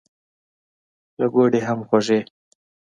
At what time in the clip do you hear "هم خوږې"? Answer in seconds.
1.67-2.19